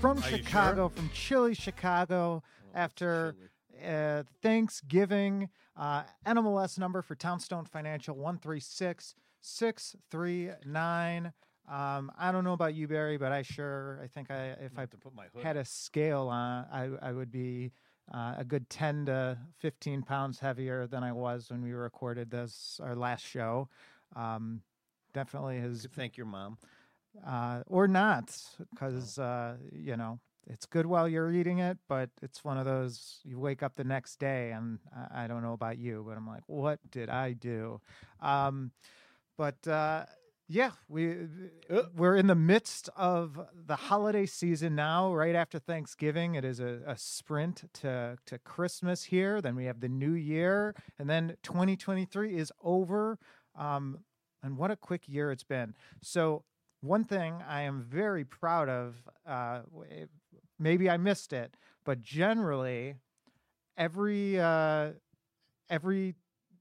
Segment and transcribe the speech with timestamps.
[0.00, 2.42] from Chicago, from chilly Chicago,
[2.74, 3.34] after
[3.86, 5.50] uh, Thanksgiving.
[5.76, 11.32] Uh, NMLS number for Townstone Financial 136 639.
[11.70, 14.86] Um, I don't know about you, Barry, but I sure, I think I, if I
[14.86, 15.42] to put my hood.
[15.42, 17.72] had a scale on, I, I would be
[18.12, 22.80] uh, a good 10 to 15 pounds heavier than I was when we recorded this,
[22.82, 23.68] our last show.
[24.16, 24.62] Um,
[25.12, 26.58] definitely has, Thank your mom.
[27.26, 28.36] Uh, or not,
[28.72, 33.20] because, uh, you know, it's good while you're eating it, but it's one of those
[33.24, 36.26] you wake up the next day and I, I don't know about you, but I'm
[36.26, 37.80] like, what did I do?
[38.20, 38.72] Um,
[39.36, 40.06] but, uh,
[40.52, 41.16] yeah, we
[41.96, 45.14] we're in the midst of the holiday season now.
[45.14, 49.40] Right after Thanksgiving, it is a, a sprint to to Christmas here.
[49.40, 53.16] Then we have the New Year, and then 2023 is over.
[53.56, 54.00] Um,
[54.42, 55.74] and what a quick year it's been.
[56.02, 56.42] So
[56.80, 58.96] one thing I am very proud of.
[59.26, 59.60] Uh,
[60.58, 62.94] maybe I missed it, but generally,
[63.76, 64.90] every uh,
[65.68, 66.14] every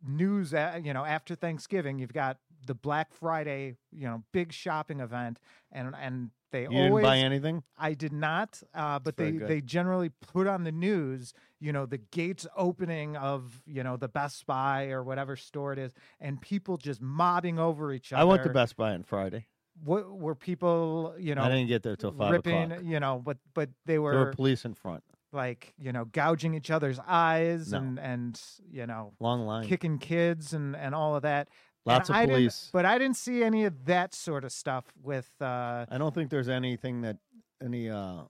[0.06, 5.00] news, uh, you know, after Thanksgiving, you've got the Black Friday, you know, big shopping
[5.00, 5.40] event,
[5.72, 7.64] and and they You didn't always buy anything?
[7.78, 9.47] I did not, uh, but they good.
[9.47, 14.08] they generally put on the news, you know, the gates opening of you know the
[14.08, 18.22] Best Buy or whatever store it is, and people just mobbing over each other.
[18.22, 19.47] I went to Best Buy on Friday.
[19.83, 22.85] What were people, you know, I didn't get there till five ripping, o'clock.
[22.85, 25.03] you know, but but they There were, were police in front.
[25.31, 27.77] like you know gouging each other's eyes No.
[27.80, 28.41] and and
[28.72, 29.67] you know Long line.
[29.67, 31.47] kicking kids and and all of that.
[31.85, 32.69] And Lots of I police.
[32.73, 35.30] but I didn't see any of that sort of stuff with.
[35.41, 37.18] uh I don't think there's anything that
[37.63, 38.23] any uh,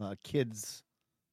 [0.00, 0.82] uh kids,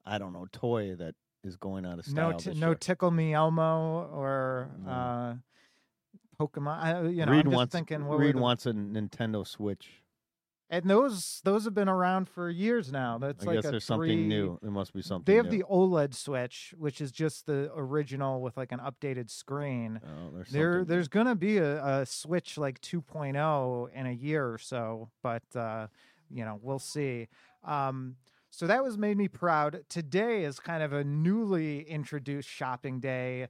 [0.06, 2.32] I don't know, toy that is going out of style.
[2.32, 2.76] no, t- no year.
[2.76, 4.92] tickle me Elmo or No.
[4.92, 5.36] uh,
[6.40, 6.80] Pokemon.
[6.80, 8.06] I, you know, Reed I'm just wants thinking.
[8.06, 9.90] What Reed the- wants a Nintendo Switch.
[10.70, 13.18] and those those have been around for years now.
[13.18, 14.60] That's I like guess there's three, something new.
[14.62, 15.24] There must be something.
[15.32, 15.60] They have new.
[15.60, 20.00] the OLED Switch, which is just the original with like an updated screen.
[20.04, 24.58] Oh, there's There, there's gonna be a, a Switch like 2.0 in a year or
[24.58, 25.88] so, but uh,
[26.30, 27.28] you know we'll see.
[27.64, 28.16] Um,
[28.50, 29.84] so that was made me proud.
[29.90, 33.48] Today is kind of a newly introduced shopping day, uh,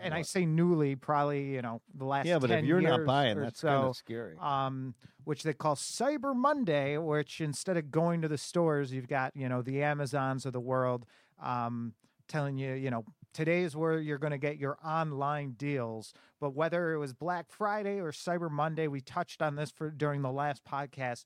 [0.00, 3.04] and I say newly, probably you know the last yeah, but 10 if you're not
[3.04, 3.68] buying, that's so.
[3.68, 4.36] kind of scary.
[4.40, 4.94] Um,
[5.24, 9.48] which they call Cyber Monday, which instead of going to the stores, you've got you
[9.48, 11.06] know the Amazons of the world
[11.42, 11.94] um,
[12.28, 13.04] telling you you know
[13.36, 16.14] today's where you're going to get your online deals.
[16.40, 20.22] But whether it was Black Friday or Cyber Monday, we touched on this for during
[20.22, 21.24] the last podcast.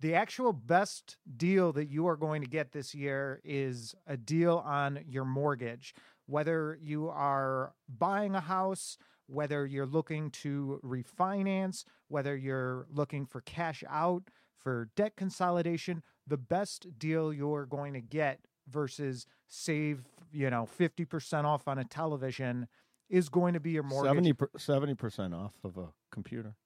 [0.00, 4.62] The actual best deal that you are going to get this year is a deal
[4.66, 5.94] on your mortgage.
[6.36, 13.40] Whether you are buying a house, whether you're looking to refinance, whether you're looking for
[13.40, 14.24] cash out,
[14.56, 21.44] for debt consolidation, the best deal you're going to get versus save, you know, 50%
[21.44, 22.66] off on a television
[23.08, 24.36] is going to be your mortgage.
[24.56, 26.56] 70 percent off of a computer.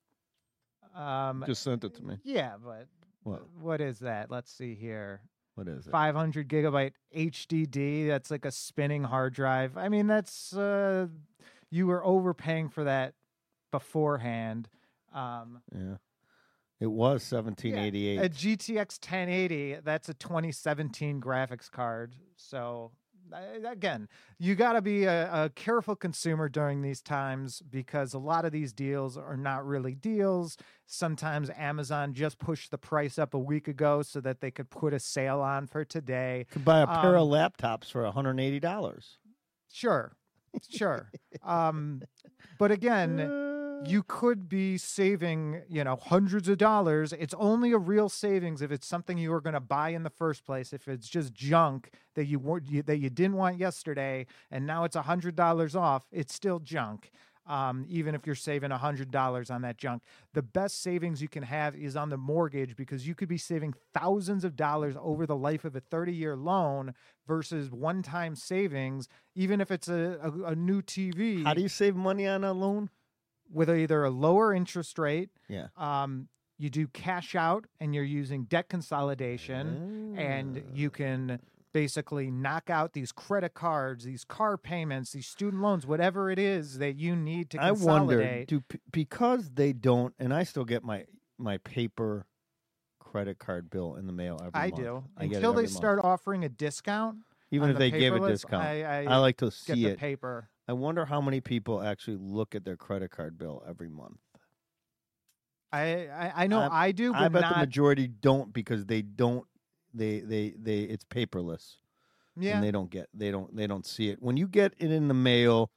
[0.95, 2.17] um, Just sent it to me.
[2.25, 2.87] yeah, but
[3.25, 3.43] What?
[3.61, 4.31] what is that?
[4.31, 5.21] Let's see here.
[5.61, 5.91] What is it?
[5.91, 8.09] 500 gigabyte HDD.
[8.09, 9.77] That's like a spinning hard drive.
[9.77, 11.09] I mean, that's uh,
[11.71, 13.13] you were overpaying for that
[13.71, 14.71] beforehand.
[15.15, 15.97] Um, Yeah.
[16.81, 18.17] It was 1788.
[18.17, 19.81] a GTX 1080.
[19.85, 22.15] That's a 2017 graphics card.
[22.37, 22.93] So
[23.67, 24.09] again,
[24.39, 28.53] you got to be a, a careful consumer during these times because a lot of
[28.53, 30.57] these deals are not really deals.
[30.87, 34.93] Sometimes Amazon just pushed the price up a week ago so that they could put
[34.93, 36.47] a sale on for today.
[36.51, 39.19] could buy a pair of um, laptops for 180 dollars.
[39.73, 40.17] Sure,
[40.69, 41.11] sure.
[41.45, 42.03] um,
[42.59, 43.19] but again,
[43.87, 47.13] you could be saving, you know, hundreds of dollars.
[47.13, 50.11] It's only a real savings if it's something you were going to buy in the
[50.11, 50.73] first place.
[50.73, 54.97] If it's just junk that you you, that you didn't want yesterday, and now it's
[54.97, 57.11] a hundred dollars off, it's still junk.
[57.47, 60.03] Um, even if you're saving a hundred dollars on that junk,
[60.35, 63.75] the best savings you can have is on the mortgage because you could be saving
[63.93, 66.95] thousands of dollars over the life of a 30 year loan
[67.27, 71.69] versus one time savings, even if it's a, a, a new TV How do you
[71.69, 72.91] save money on a loan?
[73.53, 75.69] With either a lower interest rate, Yeah.
[75.77, 81.41] um, you do cash out and you're using debt consolidation, and you can
[81.73, 86.79] basically knock out these credit cards, these car payments, these student loans, whatever it is
[86.79, 88.19] that you need to consolidate.
[88.19, 88.63] I wonder, do
[88.93, 91.07] because they don't, and I still get my
[91.39, 92.27] my paper
[92.99, 94.77] credit card bill in the mail every I month.
[94.77, 95.71] do I until they month.
[95.75, 97.19] start offering a discount.
[97.51, 98.63] even if the they give a discount.
[98.63, 99.99] I, I, I like to see the it.
[99.99, 100.49] paper.
[100.71, 104.21] I wonder how many people actually look at their credit card bill every month.
[105.73, 107.55] I I, I know I, do, but I bet not.
[107.55, 109.45] the majority don't because they don't.
[109.93, 110.83] They they they.
[110.83, 111.79] It's paperless.
[112.37, 114.93] yeah, and they don't get they don't they don't see it when you get it
[114.93, 115.73] in the mail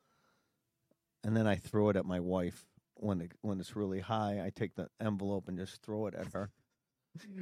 [1.23, 2.63] and then i throw it at my wife
[2.95, 6.31] when it when it's really high i take the envelope and just throw it at
[6.33, 6.51] her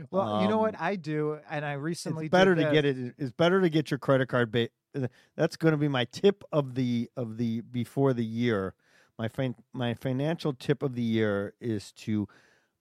[0.10, 3.16] well, you know what um, I do, and I recently it's better to get it
[3.18, 4.70] it's better to get your credit card ba-
[5.36, 8.74] that's going to be my tip of the of the before the year
[9.18, 12.28] my fin- my financial tip of the year is to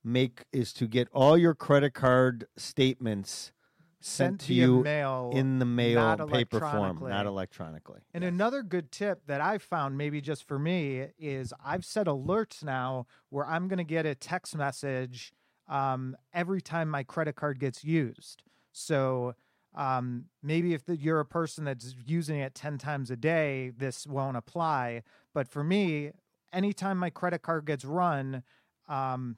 [0.03, 3.51] make is to get all your credit card statements
[3.99, 8.33] sent, to you mail in the mail paper form not electronically And Yes.
[8.33, 13.05] another good tip that I found, maybe just for me, is I've set alerts now
[13.29, 15.31] where I'm going to get a text message
[15.69, 18.43] um, every time my credit card gets used.
[18.73, 19.35] So
[19.75, 24.05] um, maybe if the, you're a person that's using it 10 times a day, this
[24.05, 25.03] won't apply.
[25.33, 26.11] But for me,
[26.51, 28.43] anytime my credit card gets run,
[28.89, 29.37] um,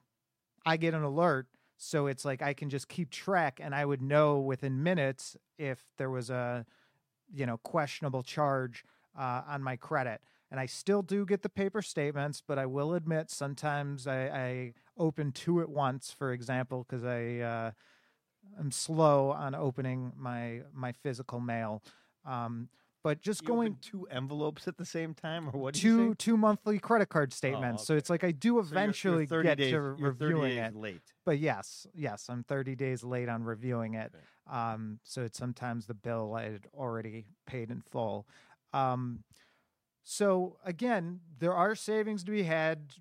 [0.65, 1.47] I get an alert.
[1.77, 5.83] So it's like I can just keep track and I would know within minutes if
[5.97, 6.65] there was a
[7.33, 8.83] you know questionable charge
[9.18, 10.21] uh, on my credit
[10.51, 14.74] and i still do get the paper statements but i will admit sometimes i, I
[14.97, 17.71] open two at once for example because i uh,
[18.59, 21.81] am slow on opening my my physical mail
[22.25, 22.69] um,
[23.03, 25.73] but just You going two envelopes at the same time, or what?
[25.73, 27.97] do you two two monthly credit card statements so okay.
[27.99, 30.55] it's like i do So you're- you're eventually 30 get days, to you're 30 reviewing
[30.55, 31.01] days it late.
[31.25, 34.57] but yes yes i'm 30 days late on reviewing it Okay.
[34.59, 38.25] um, so it's sometimes the bill i had already paid in full
[38.73, 39.23] um,
[40.03, 42.91] so again there are savings to be had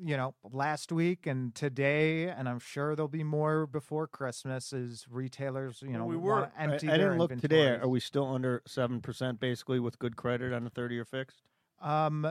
[0.00, 5.04] you know last week and today and i'm sure there'll be more before christmas as
[5.10, 6.44] retailers you know we were.
[6.56, 7.70] I, I empty their didn't look today.
[7.70, 11.42] Are we still under seven percent, basically, with good credit on a thirty-year fixed?
[11.80, 12.26] Um,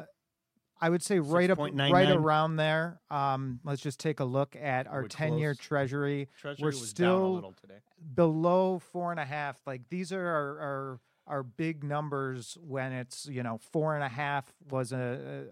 [0.81, 3.00] I would say right up, right around there.
[3.10, 5.54] Um, let's just take a look at our ten-year?
[5.56, 7.80] Treasury Treasury We're was down a still- little today.
[8.16, 9.60] below four and a half.
[9.66, 14.10] Like these are our, our our big numbers when it's you know four and a
[14.10, 15.46] half was a,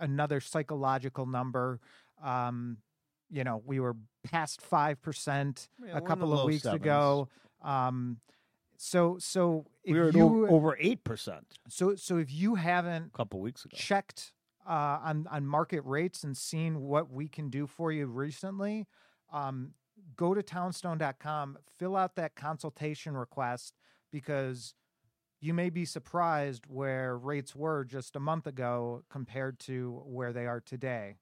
[0.00, 1.80] a another psychological number.
[2.22, 2.78] Um,
[3.30, 6.82] you know we were past five percent Yeah, a couple of weeks sevens.
[6.82, 7.28] ago.
[7.62, 8.18] Um,
[8.76, 13.06] so so if We were you over, over eight percent so so if you haven't
[13.14, 13.76] a couple weeks ago.
[13.76, 14.32] checked
[14.68, 18.86] uh, on on market rates and seen what we can do for you recently,
[19.32, 19.72] um,
[20.16, 23.74] go to townstone.com, fill out that consultation request
[24.10, 24.74] because
[25.40, 30.46] you may be surprised where rates were just a month ago compared to where they
[30.46, 31.16] are today.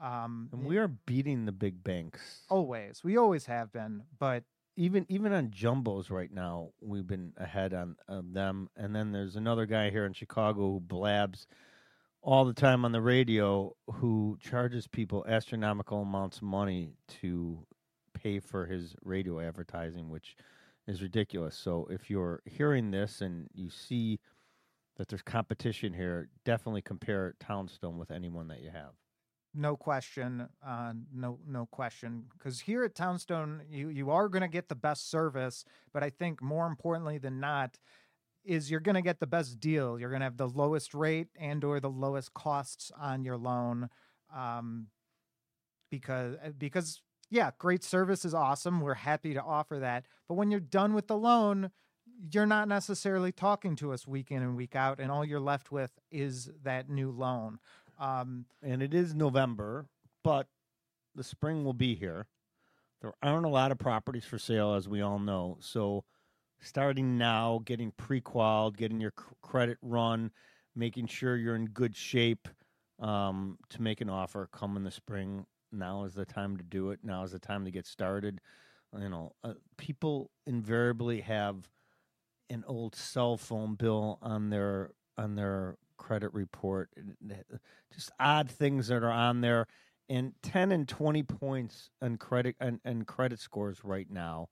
[0.00, 2.42] Um, And we are beating the big banks.
[2.48, 4.44] always, we always have been, but
[4.76, 8.68] even even on jumbos right now, we've been ahead on of them.
[8.76, 11.46] And then there's another guy here in Chicago who blabs
[12.20, 16.90] all the time on the radio, who charges people astronomical amounts of money
[17.22, 17.66] to
[18.12, 20.36] pay for his radio advertising, which
[20.86, 21.56] is ridiculous.
[21.56, 24.20] So if you're hearing this and you see
[24.96, 28.92] that there's competition here, definitely compare Townstone with anyone that you have.
[29.54, 34.48] no question uh, no no question because here at townstone you you are going to
[34.58, 35.64] get the best service
[35.94, 37.78] but i think more importantly than not
[38.44, 41.28] is you're going to get the best deal you're going to have the lowest rate
[41.40, 43.88] and or the lowest costs on your loan
[44.34, 44.88] um,
[45.90, 50.50] because uh, because yeah great service is awesome we're happy to offer that but when
[50.50, 51.70] you're done with the loan
[52.32, 55.70] you're not necessarily talking to us week in and week out and all you're left
[55.70, 57.58] with is that new loan
[57.98, 59.86] um, and it is November,
[60.22, 60.48] but
[61.14, 62.26] the spring will be here.
[63.00, 65.58] There aren't a lot of properties for sale, as we all know.
[65.60, 66.04] So,
[66.60, 70.30] starting now, getting pre-qualified, getting your credit run,
[70.74, 72.48] making sure you're in good shape
[72.98, 75.46] um, to make an offer come in the spring.
[75.76, 77.00] Now is the time to do it.
[77.02, 78.40] Now is the time to get started.
[78.98, 81.68] You know, uh, people invariably have
[82.50, 86.90] an old cell phone bill on their on their credit report
[87.92, 89.66] just odd things that are on there
[90.08, 94.48] and 10 and 20 points on credit and, and credit scores right now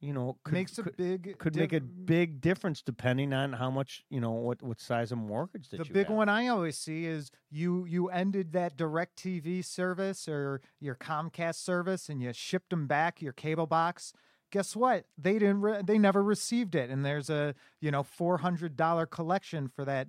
[0.00, 3.70] you know could, makes a could, big could make a big difference depending on how
[3.70, 6.16] much you know what what size of mortgage that the big have.
[6.16, 12.08] one I always see is you you ended that DirecTV service or your Comcast service
[12.08, 14.12] and you shipped them back your cable box.
[14.50, 15.04] Guess what?
[15.16, 15.60] They didn't.
[15.60, 19.84] Re- they never received it, and there's a you know four hundred dollar collection for
[19.84, 20.08] that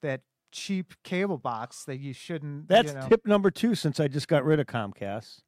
[0.00, 2.68] that cheap cable box that you shouldn't.
[2.68, 5.40] that's you know, tip number two since i just got rid of comcast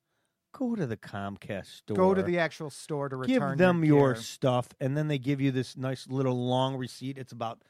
[0.56, 3.58] go to the comcast store go to the actual store to give return.
[3.58, 7.32] them your, your stuff and then they give you this nice little long receipt it's
[7.32, 7.60] about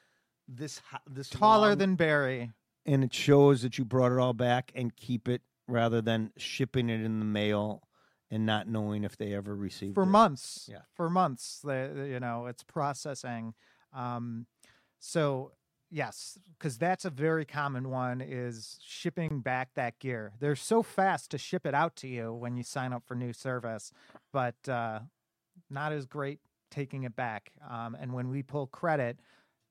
[0.47, 2.51] this this taller long, than Barry.
[2.85, 6.91] and it shows that you brought it all back and keep it rather than shipping
[6.91, 7.83] it in the mail
[8.31, 9.95] and not knowing if they ever received it.
[9.95, 10.07] for it.
[10.07, 10.69] months.
[10.71, 10.81] Yeah.
[10.95, 11.61] for months.
[11.65, 13.55] The, the- you know it's processing.
[13.95, 14.47] Um,
[14.99, 15.53] so
[15.95, 20.33] yes, because that's a very common one is shipping back that gear.
[20.41, 23.33] They're so fast to ship it out to you when you sign up for new
[23.33, 23.93] service,
[24.33, 25.01] but uh,
[25.71, 27.53] not as great taking it back.
[27.71, 29.21] Um, and when we pull credit,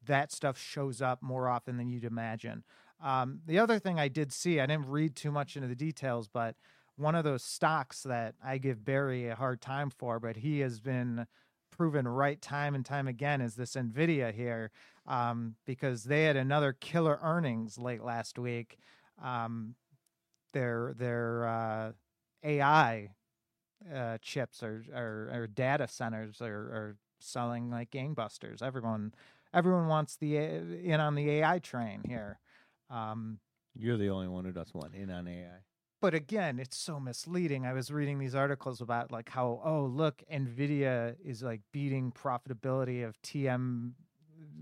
[0.05, 2.63] that stuff shows up more often than you'd imagine.
[3.01, 6.29] Um, the other thing I did see, I didn't read too much into the details,
[6.29, 6.55] but
[6.95, 10.79] one of those stocks that I give Barry a hard time for, but he has
[10.79, 11.27] been
[11.75, 14.71] proven right time and time again is this Nvidia here,
[15.07, 18.77] um, because they had another killer earnings late last week.
[19.21, 19.75] Um,
[20.53, 21.91] their their uh,
[22.43, 23.09] AI
[23.93, 28.61] uh, chips or, or or data centers are, are selling like gangbusters.
[28.61, 29.13] Everyone
[29.53, 32.39] everyone wants the in on the AI train here.
[32.89, 33.39] Um,
[33.75, 35.63] You're the only one who doesn't want in on AI.
[36.03, 37.65] But again, it's so misleading.
[37.65, 43.07] I was reading these articles about like how oh look, Nvidia is like beating profitability
[43.07, 43.93] of TM,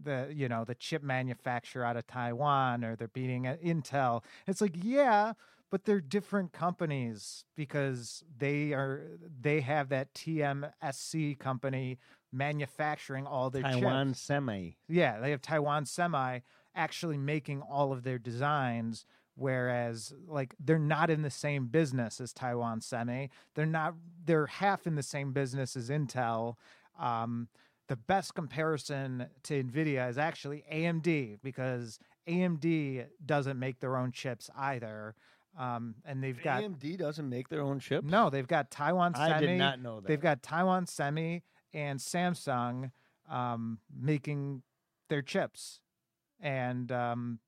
[0.03, 4.23] the you know the chip manufacturer out of Taiwan, or they're beating uh, Intel.
[4.45, 5.33] It's like yeah,
[5.71, 9.01] but they're different companies because they are
[9.41, 11.97] they have that TMSC company
[12.31, 13.77] manufacturing all their chips.
[13.77, 14.21] Taiwan chips.
[14.21, 14.77] Semi.
[14.87, 16.41] Yeah, they have Taiwan Semi
[16.75, 22.33] actually making all of their designs, whereas like they're not in the same business as
[22.33, 23.29] Taiwan Semi.
[23.55, 23.95] They're not.
[24.25, 26.55] They're half in the same business as Intel.
[26.99, 27.47] Um,
[27.87, 34.49] the best comparison to Nvidia is actually AMD because AMD doesn't make their own chips
[34.55, 35.15] either,
[35.59, 38.09] um, and they've got AMD doesn't make their own chips.
[38.09, 39.33] no, they've got Taiwan Semi.
[39.33, 40.07] I did not know that.
[40.07, 42.91] They've got Taiwan Semi and Samsung
[43.29, 44.61] um, making
[45.09, 45.81] their chips,
[46.39, 47.39] and um,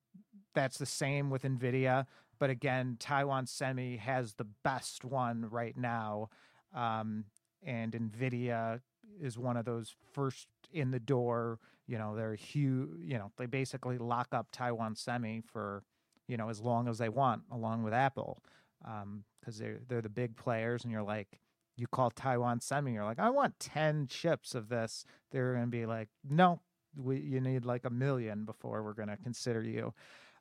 [0.53, 2.05] that's the same with Nvidia.
[2.39, 6.29] But again, Taiwan Semi has the best one right now,
[6.75, 7.25] um,
[7.63, 8.81] and Nvidia
[9.21, 11.59] is one of those first in the door.
[11.87, 12.89] You know, they're huge.
[13.01, 15.83] You know, they basically lock up Taiwan Semi for
[16.27, 18.43] you know as long as they want, along with Apple,
[18.81, 21.39] because they're they're the big players, and you're like
[21.75, 25.05] you call Taiwan Semi, you're like, I want 10 chips of this.
[25.31, 26.61] They're going to be like, no,
[26.95, 29.93] we, you need like a million before we're going to consider you.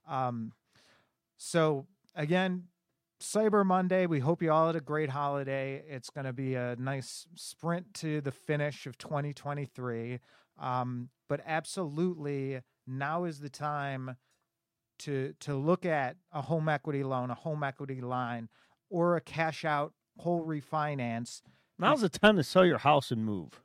[0.09, 0.53] Um,
[1.37, 2.65] so, again,
[3.21, 5.83] Cyber Monday, we hope you all had a great holiday.
[5.89, 10.19] It's going to be a nice sprint to the finish of 2023.
[10.59, 14.17] Um, but absolutely, now is the time
[15.01, 18.49] to to look at a home equity loan, a home equity line,
[18.91, 21.43] or a cash out whole refinance.
[21.79, 23.63] Now's the time to sell your house and move.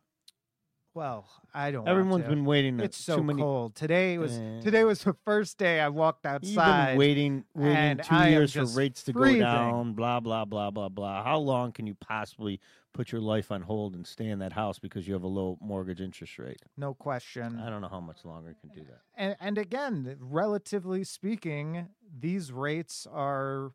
[0.98, 1.88] Well, I don't.
[1.88, 2.80] Everyone's been waiting.
[2.80, 3.76] It's so many, cold.
[3.76, 4.62] Today was Eh.
[4.62, 6.88] today was the first day I walked You've outside.
[6.94, 9.42] been waiting, waiting two I years for rates to freezing.
[9.42, 9.94] go down.
[9.94, 11.24] Blah blah blah blah blah.
[11.24, 12.60] How long can you possibly
[12.94, 15.60] put your life on hold and stay in that house because you have a low
[15.62, 16.64] mortgage interest rate?
[16.76, 17.60] no question.
[17.60, 19.02] I don't know how much longer you can do that.
[19.16, 21.90] And and again, relatively speaking,
[22.20, 23.74] these rates are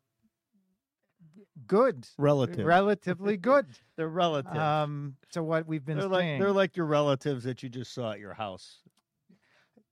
[1.67, 2.07] good.
[2.17, 2.65] Relative.
[2.65, 3.65] Relatively good.
[3.95, 4.55] they're relative.
[4.55, 8.11] um to what we've been they're like they're like your relatives that you just saw
[8.11, 8.79] at your house.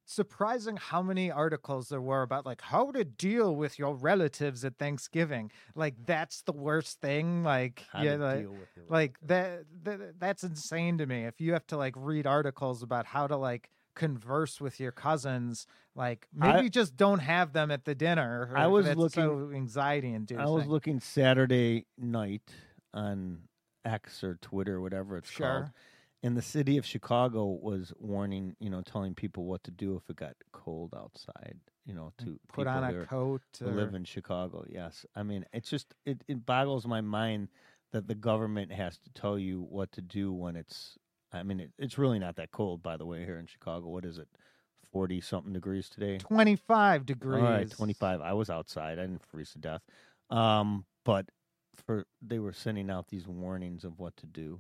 [0.06, 4.78] surprising how many articles there were about like how to deal with your relatives at
[4.78, 5.51] Thanksgiving.
[5.75, 7.44] Like that's the worst thing.
[7.44, 11.25] Like How yeah, to like, deal with your like that, that that's insane to me.
[11.25, 15.67] If you have to like read articles about how to like converse with your cousins,
[15.95, 18.51] like I- maybe just don't have them at the dinner.
[18.55, 20.41] I was looking- so anxiety inducing.
[20.41, 22.51] I was looking Saturday night
[22.93, 23.48] on
[23.86, 25.71] X or Twitter, whatever it's called.
[26.24, 30.07] And the city of Chicago was warning, you know, telling people what to do if
[30.07, 33.41] it got cold outside, you know, to Put on a coat.
[33.60, 34.63] who live in Chicago.
[34.69, 35.03] Yes.
[35.15, 37.50] I mean, it's just, it, it boggles my mind
[37.91, 40.95] that the government has to tell you what to do when it's,
[41.33, 43.88] I mean, it, it's really not that cold, by the way, here in Chicago.
[43.88, 44.27] What is it?
[44.91, 46.17] 40 something degrees today?
[46.17, 47.41] 25 degrees.
[47.43, 48.21] All right, 25.
[48.21, 49.00] I was outside.
[49.00, 49.81] I didn't freeze to death.
[50.29, 51.27] Um, but
[51.85, 54.59] for they were sending out these warnings of what to do.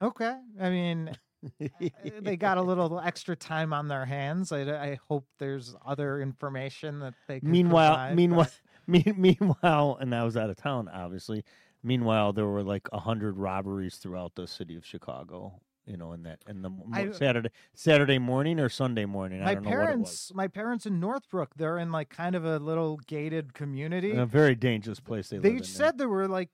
[0.00, 0.36] Okay.
[0.60, 1.10] I mean,
[2.20, 4.52] they got a little extra time on their hands.
[4.52, 7.40] I, I hope there's other information that they.
[7.40, 8.48] Can meanwhile, provide, meanwhile,
[8.86, 11.44] but- me- meanwhile, and I was out of town, obviously.
[11.82, 15.60] Meanwhile, there were like a hundred robberies throughout the city of Chicago.
[15.88, 19.40] You know, in that in the I- Saturday Saturday morning or Sunday morning.
[19.40, 19.86] I my don't know what it was.
[19.88, 24.10] parents, my parents in Northbrook, they're in like kind of a little gated community.
[24.10, 25.64] In a very dangerous place they, They in there.
[25.64, 26.50] said there were like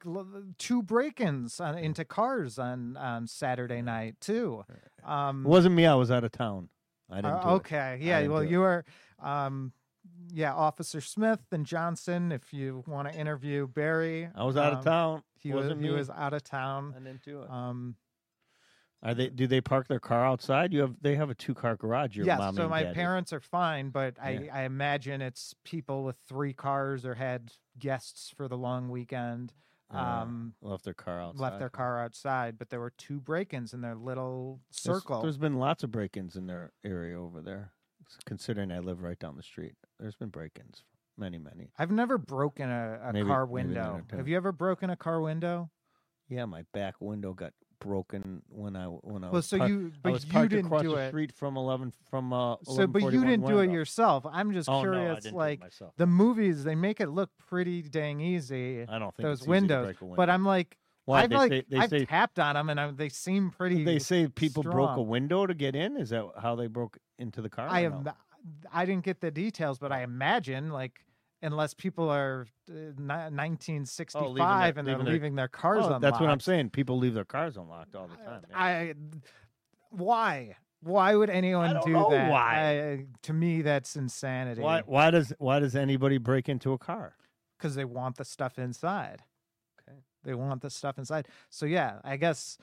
[0.58, 4.64] two break-ins on, into cars on on Saturday night too.
[5.04, 5.84] Um, it wasn't me.
[5.86, 6.68] I was out of town.
[7.10, 7.32] I didn't.
[7.32, 7.52] Uh, do it.
[7.54, 8.26] okay, I yeah.
[8.28, 8.84] Well, you were.
[9.20, 9.72] Um,
[10.32, 12.30] yeah, Officer Smith and Johnson.
[12.32, 15.22] If you want to interview Barry, I was out of um, town.
[15.38, 16.94] He was Wasn't he was out of town.
[16.96, 17.50] I didn't do it.
[17.50, 17.96] Um,
[19.04, 19.28] Are they?
[19.28, 20.72] Do they park their car outside?
[20.72, 20.94] You have.
[21.02, 22.16] They have a two car garage.
[22.16, 24.54] Your yes, so my parents are fine, but I, Yeah.
[24.54, 29.52] I imagine it's people with three cars or had guests for the long weekend.
[29.92, 31.40] Uh, Um, left their car outside.
[31.42, 35.20] left their car outside, but there were two break-ins in their little There's- circle.
[35.20, 37.72] there's been lots of break-ins in their area over there.
[38.24, 40.84] Considering I live right down the street, there's been break-ins,
[41.18, 41.70] many, many.
[41.78, 44.02] I've never broken a, a Maybe- car window.
[44.12, 45.70] Have you ever broken a car window?
[46.28, 49.92] Yeah, my back window got broken when I when I well, was so parked- you
[49.94, 51.08] I but was you didn't across do the it.
[51.08, 52.56] street from eleven from uh.
[52.64, 54.24] So, but you didn't do it yourself.
[54.30, 55.24] I'm just Oh no, I curious.
[55.24, 55.92] didn't like do it myself.
[55.96, 58.82] the movies, they make it look pretty dang easy.
[58.88, 60.16] I don't think those it's easy to windows, break a window.
[60.16, 62.80] But I'm like, Why I've they like say they I've say tapped on them and
[62.80, 63.84] I, they seem pretty.
[63.84, 65.08] they say people broke a strong.
[65.08, 65.96] window to get in.
[65.96, 67.68] Is that how they broke into the car?
[67.68, 68.04] I or am.
[68.04, 68.12] no?
[68.72, 71.00] I didn't get the details, but I imagine like
[71.44, 76.02] unless people are uh, ni- 1965 and they're Oh, leaving their- their cars Oh, unlocked.
[76.02, 76.70] that's what I'm saying.
[76.70, 78.42] People leave their cars unlocked all the time.
[78.50, 78.56] yeah.
[78.56, 78.94] I
[79.90, 82.30] why why would anyone do that?
[82.30, 82.92] why.
[82.92, 84.60] I, to me, that's insanity.
[84.60, 84.82] Why?
[84.84, 87.14] Why does Why does anybody break into a car?
[87.56, 89.22] Because they want the stuff inside.
[89.80, 89.98] Okay.
[90.24, 91.28] They want the stuff inside.
[91.48, 92.58] So yeah, I guess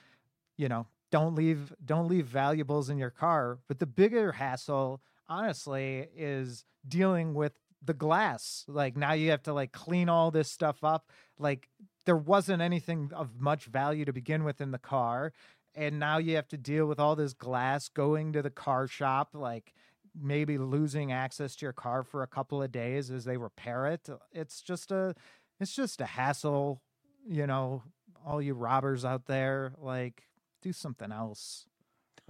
[0.57, 3.57] you know don't leave don't leave valuables in your car.
[3.67, 8.65] But the bigger hassle, honestly, is dealing with the glass.
[8.67, 11.09] Like now you have to like clean all this stuff up.
[11.39, 11.67] Like
[12.05, 15.33] there wasn't anything of much value to begin with in the car.
[15.73, 19.29] And now you have to deal with all this glass going to the car shop,
[19.33, 19.73] like
[20.19, 24.09] maybe losing access to your car for a couple of days as they repair it.
[24.33, 25.15] It's just a
[25.59, 26.81] it's just a hassle,
[27.25, 27.83] you know,
[28.25, 30.23] all you robbers out there, like
[30.61, 31.65] do something else.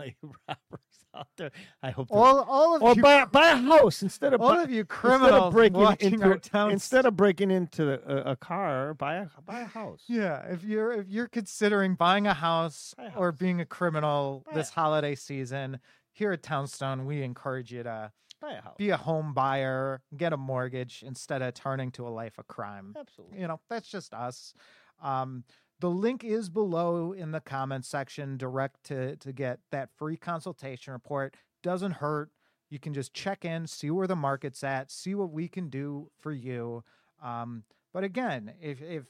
[0.01, 1.51] Like robbers out there.
[1.83, 2.07] I hope.
[2.09, 4.81] All all of or you buy, buy a house instead of all buy, of you
[4.81, 8.95] instead criminals of breaking watching into our town instead of breaking into a, a car.
[8.95, 10.03] Buy a buy a house.
[10.07, 14.53] Yeah, if you're if you're considering buying a house, a or being a criminal Buy
[14.53, 15.79] a this holiday season,
[16.13, 18.11] here at Townstone, we encourage you to
[18.41, 18.75] Buy a house.
[18.77, 22.95] be a home buyer, get a mortgage instead of turning to a life of crime.
[22.97, 23.39] Absolutely.
[23.39, 24.55] You know, that's just us.
[25.03, 25.43] Um,
[25.81, 30.93] the link is below in the comments section, direct to to get that free consultation
[30.93, 31.35] report.
[31.63, 32.29] Doesn't hurt.
[32.69, 36.09] You can just check in, see where the market's at, see what we can do
[36.19, 36.83] for you.
[37.21, 37.63] Um,
[37.93, 39.05] but again, if if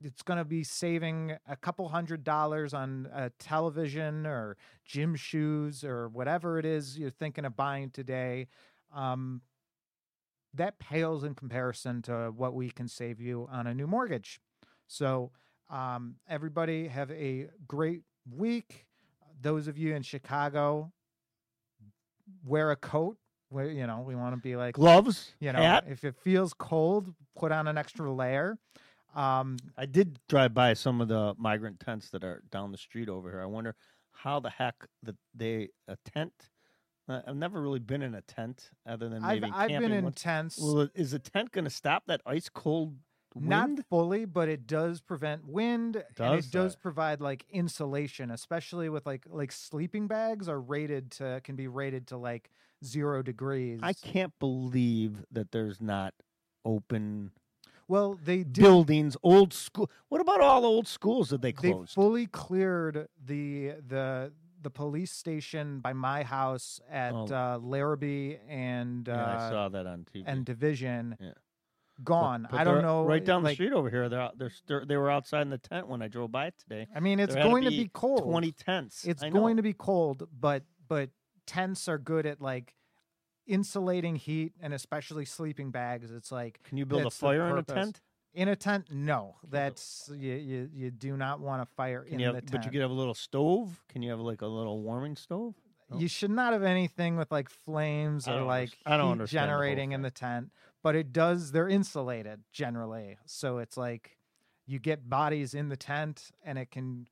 [0.00, 5.82] it's going to be saving a couple hundred dollars on a television or gym shoes
[5.84, 8.46] or whatever it is you're thinking of buying today,
[8.94, 9.40] um,
[10.54, 14.40] that pales in comparison to what we can save you on a new mortgage.
[14.86, 15.32] So,
[15.70, 18.86] um, everybody have a great week.
[19.40, 20.92] Those of you in Chicago,
[22.44, 23.16] wear a coat.
[23.48, 25.32] Where you know we want to be like Gloves.
[25.38, 25.84] you know hat.
[25.88, 28.58] if it feels cold, put on an extra layer.
[29.14, 33.08] Um, I did drive by some of the migrant tents that are down the street
[33.08, 33.40] over here.
[33.40, 33.76] I wonder
[34.12, 34.74] how the heck
[35.04, 36.32] that they a tent.
[37.08, 39.90] I've never really been in a tent other than I've maybe I've camping.
[39.90, 40.20] been in once.
[40.20, 40.58] tents.
[40.60, 42.96] Well, is a tent going to stop that ice cold
[43.36, 43.48] wind?
[43.78, 48.88] Not fully, but it does prevent wind and Does it does provide like insulation, especially
[48.88, 52.50] with like like sleeping bags are rated to can be rated to like
[52.84, 53.80] zero degrees.
[53.82, 56.14] I can't believe that there's not
[56.64, 57.32] open
[57.88, 59.88] well, they did buildings, old school.
[60.08, 61.92] What about all old schools that they closed?
[61.92, 67.26] they fully cleared the the the police station by my house at Oh.
[67.26, 70.24] uh, Larrabee and uh, yeah, I saw that on TV.
[70.26, 71.16] and Division.
[71.20, 71.30] Yeah.
[71.98, 72.48] But- Gone.
[72.50, 73.04] but I don't know.
[73.04, 74.30] Right down like, the street over here, they're
[74.66, 76.86] they're, they were outside in the tent when I drove by it today.
[76.94, 78.22] I mean, it's There had to going to be be cold.
[78.24, 79.04] Twenty tents.
[79.04, 81.10] It's going to be cold, but but
[81.46, 82.74] tents are good at like
[83.46, 86.10] insulating heat and especially sleeping bags.
[86.10, 88.00] It's like Can you build a fire in a tent?
[88.34, 88.88] in a tent.
[88.90, 92.42] No, that's you you, you do not want a fire Can in you the have,
[92.44, 92.52] tent.
[92.52, 93.82] but you could have a little stove.
[93.88, 95.54] Can you have like a little warming stove?
[95.90, 95.98] no?
[95.98, 99.52] You should not have anything with like flames or like I don't heat understand the
[99.52, 100.50] generating in the tent.
[100.82, 101.52] But it does.
[101.52, 104.18] They're insulated generally, so it's like
[104.66, 107.08] you get bodies in the tent, and it can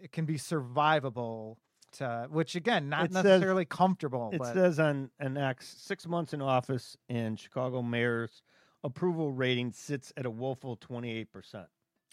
[0.00, 1.56] it can be survivable.
[1.92, 6.06] To which again, not It says- necessarily comfortable, It but says on an X six
[6.06, 8.42] months in office and Chicago mayor's
[8.84, 11.66] approval rating sits at a woeful twenty eight percent.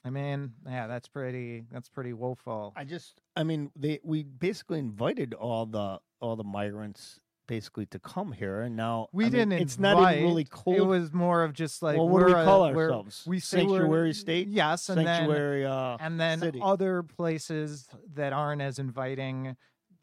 [0.05, 1.65] I mean, yeah, that's pretty.
[1.71, 2.71] That's pretty woeful.
[2.75, 7.99] I just, I mean, they we basically invited all the all the migrants basically to
[7.99, 9.53] come here, and now we I mean, didn't.
[9.62, 10.77] It's not even really cold.
[10.77, 13.23] It was more of just like well, what do we a- call we're- ourselves?
[13.27, 15.65] We sanctuary state, Yes, and then sanctuary.
[15.65, 16.60] uh, and then city.
[16.62, 19.55] other places that aren't as inviting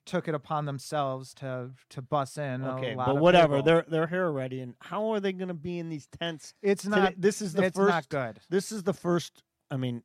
[0.05, 2.63] took it upon themselves to to bus in.
[2.63, 3.57] a Okay, but whatever.
[3.59, 3.63] people.
[3.63, 6.55] They're they're here already, and how are they going to be in these tents?
[6.63, 7.15] it's Today- not.
[7.21, 7.89] this is the it's first.
[7.91, 8.41] not good.
[8.51, 9.43] This is the first.
[9.71, 10.03] I mean,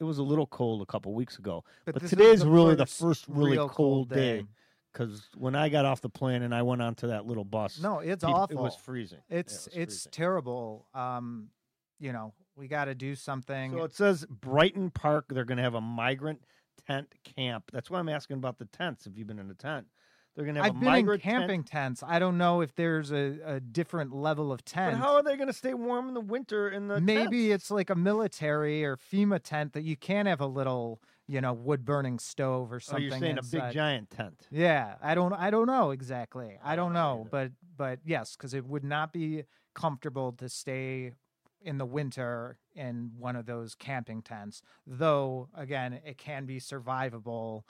[0.00, 3.24] it was a little cold a couple weeks ago, but, today is really the first
[3.24, 4.44] first really real cold day.
[4.98, 8.00] Because when I got off the plane and I went onto that little bus, No,
[8.00, 8.58] it's peop- awful.
[8.58, 9.20] It was freezing.
[9.28, 10.10] Yeah, it It's was it's freezing.
[10.12, 10.86] terrible.
[10.94, 11.50] Um,
[12.00, 13.72] you know, we got to do something.
[13.72, 15.26] So it says Brighton Park.
[15.28, 16.42] They're going to have a migrant
[16.86, 17.64] tent camp.
[17.72, 19.06] That's why I'm asking about the tents.
[19.06, 19.86] If you've been in a tent,
[20.34, 21.98] they're going to have I've a been in migrant camping tent.
[21.98, 22.02] tents.
[22.04, 24.96] I don't know if there's a, a different level of But tent.
[24.96, 27.64] how are they going to stay warm in the winter in the Maybe tents?
[27.64, 31.52] it's like a military or FEMA tent that you can have a little, you know,
[31.52, 33.02] wood burning stove or Oh, something.
[33.02, 34.48] you're saying a big giant tent.
[34.50, 36.58] Yeah, I don't I don't know exactly.
[36.64, 41.12] I don't know, but but yes, cuz it would not be comfortable to stay
[41.60, 44.62] in the winter in one of those camping tents.
[44.86, 47.62] Though again, it can be survivable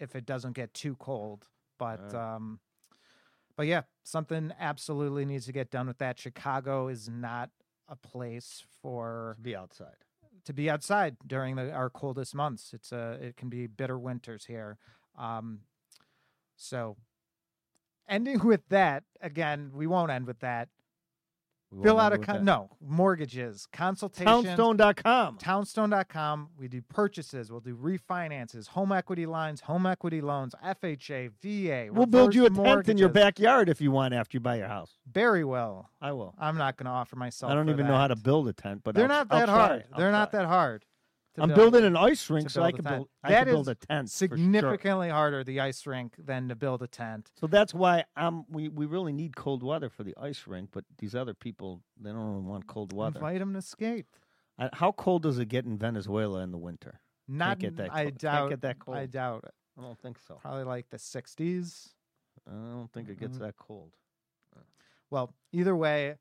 [0.00, 1.46] if it doesn't get too cold.
[1.78, 2.14] But Right.
[2.14, 2.60] um
[3.56, 6.18] but yeah, something absolutely needs to get done with that.
[6.18, 7.50] Chicago is not
[7.88, 10.03] a place for To be outside.
[10.44, 12.72] To be outside during the, our coldest months.
[12.72, 14.78] It's a it can be bitter winters here.
[15.18, 15.60] Um,
[16.56, 16.96] so
[18.08, 20.68] ending with that again, we won't end with that.
[21.74, 22.44] We Fill out a end with con- that.
[22.44, 24.26] no mortgages, consultation.
[24.44, 25.38] Townstone.com.
[25.38, 26.48] Townstone.com.
[26.58, 27.50] We do purchases.
[27.50, 31.88] We'll do refinances, home equity lines, home equity loans, FHA, VA.
[31.92, 34.56] We'll build you a reverse tent in your backyard if you want after you buy
[34.56, 34.92] your house.
[35.10, 35.90] Very well.
[36.00, 36.34] I will.
[36.38, 37.50] I'm not going to offer myself.
[37.50, 39.38] I don't for even know how to build a tent, but They're I'll- not I'll
[39.40, 39.54] that try.
[39.66, 39.84] hard.
[39.92, 40.40] I'll They're not try.
[40.42, 40.84] that hard.
[41.36, 41.72] I'm build.
[41.72, 43.08] building an ice rink so I can build.
[43.22, 44.08] I That can build a tent.
[44.08, 44.28] for sure.
[44.38, 47.30] significantly harder the ice rink than to build a tent.
[47.40, 50.84] So that's why um we we really need cold weather for the ice rink, but
[50.98, 53.18] these other people they don't really want cold weather.
[53.18, 54.06] Invite them to skate.
[54.58, 57.00] Uh, How cold does it get in Venezuela in the winter?
[57.26, 58.06] Not get that I cold.
[58.06, 58.50] Can't doubt.
[58.50, 58.96] get that cold.
[58.96, 59.54] I doubt it.
[59.76, 60.34] I don't think so.
[60.40, 61.88] Probably like the 60s.
[62.46, 63.96] I don't think it gets that cold.
[65.10, 66.16] Well, either way,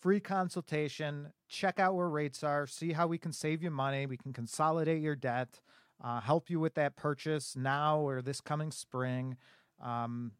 [0.00, 1.32] free consultation.
[1.48, 2.66] Check out where rates are.
[2.66, 4.06] See how we can save you money.
[4.06, 5.60] We can consolidate your debt.
[6.02, 9.36] Uh, help you with that purchase now or this coming spring.
[9.82, 10.32] Um,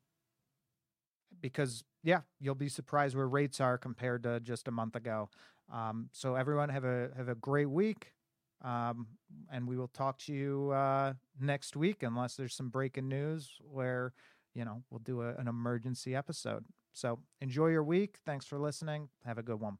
[1.40, 5.28] because yeah, you'll be surprised where rates are compared to just a month ago.
[5.72, 8.12] Um, so everyone have a have a great week.
[8.64, 9.08] Um,
[9.52, 14.12] and we will talk to you uh, next week unless there's some breaking news where
[14.54, 16.64] you know we'll do a, an emergency episode.
[16.96, 18.20] So enjoy your week.
[18.24, 19.10] Thanks for listening.
[19.26, 19.76] Have a good one.